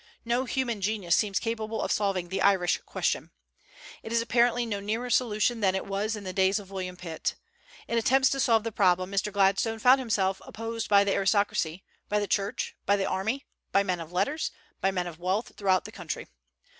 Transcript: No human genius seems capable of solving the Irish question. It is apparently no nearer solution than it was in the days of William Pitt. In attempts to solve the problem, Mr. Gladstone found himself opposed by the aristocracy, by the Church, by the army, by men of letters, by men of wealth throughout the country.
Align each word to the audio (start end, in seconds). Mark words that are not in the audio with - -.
No 0.25 0.45
human 0.45 0.81
genius 0.81 1.15
seems 1.15 1.37
capable 1.37 1.79
of 1.83 1.91
solving 1.91 2.29
the 2.29 2.41
Irish 2.41 2.79
question. 2.87 3.29
It 4.01 4.11
is 4.11 4.19
apparently 4.19 4.65
no 4.65 4.79
nearer 4.79 5.11
solution 5.11 5.59
than 5.59 5.75
it 5.75 5.85
was 5.85 6.15
in 6.15 6.23
the 6.23 6.33
days 6.33 6.57
of 6.57 6.71
William 6.71 6.97
Pitt. 6.97 7.35
In 7.87 7.99
attempts 7.99 8.27
to 8.31 8.39
solve 8.39 8.63
the 8.63 8.71
problem, 8.71 9.11
Mr. 9.11 9.31
Gladstone 9.31 9.77
found 9.77 9.99
himself 9.99 10.41
opposed 10.43 10.89
by 10.89 11.03
the 11.03 11.13
aristocracy, 11.13 11.83
by 12.09 12.17
the 12.17 12.25
Church, 12.25 12.75
by 12.87 12.95
the 12.95 13.05
army, 13.07 13.45
by 13.71 13.83
men 13.83 13.99
of 13.99 14.11
letters, 14.11 14.49
by 14.81 14.89
men 14.89 15.05
of 15.05 15.19
wealth 15.19 15.51
throughout 15.55 15.85
the 15.85 15.91
country. 15.91 16.27